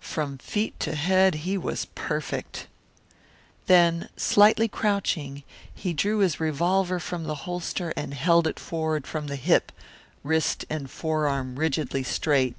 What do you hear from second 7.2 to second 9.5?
the holster and held it forward from the